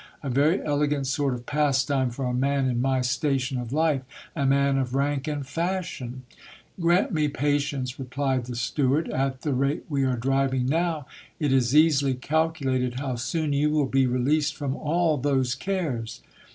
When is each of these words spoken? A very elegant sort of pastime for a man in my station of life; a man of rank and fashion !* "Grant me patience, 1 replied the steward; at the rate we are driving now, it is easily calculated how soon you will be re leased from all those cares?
A 0.23 0.31
very 0.31 0.59
elegant 0.63 1.05
sort 1.05 1.35
of 1.35 1.45
pastime 1.45 2.09
for 2.09 2.25
a 2.25 2.33
man 2.33 2.67
in 2.67 2.81
my 2.81 3.01
station 3.01 3.59
of 3.59 3.71
life; 3.71 4.01
a 4.35 4.47
man 4.47 4.79
of 4.79 4.95
rank 4.95 5.27
and 5.27 5.45
fashion 5.45 6.23
!* 5.45 6.23
"Grant 6.81 7.11
me 7.11 7.27
patience, 7.27 7.99
1 7.99 8.05
replied 8.05 8.45
the 8.45 8.55
steward; 8.55 9.09
at 9.11 9.41
the 9.41 9.53
rate 9.53 9.83
we 9.89 10.03
are 10.03 10.17
driving 10.17 10.65
now, 10.65 11.05
it 11.39 11.53
is 11.53 11.75
easily 11.75 12.15
calculated 12.15 12.99
how 12.99 13.13
soon 13.15 13.53
you 13.53 13.69
will 13.69 13.85
be 13.85 14.07
re 14.07 14.19
leased 14.19 14.55
from 14.55 14.75
all 14.75 15.17
those 15.19 15.53
cares? 15.53 16.21